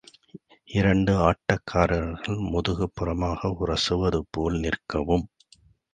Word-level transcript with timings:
இரண்டு 0.69 1.11
ஆட்டக்காரர்கள் 1.27 2.39
முதுகுப்புறமாக 2.51 3.51
உரசுவதுபோல 3.59 4.61
நிற்கவும். 4.63 5.27